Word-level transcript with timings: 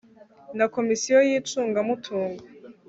na 0.57 0.65
komisiyo 0.75 1.17
y'icungamutungo 1.27 2.41